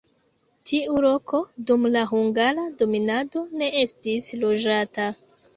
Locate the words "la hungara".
1.97-2.65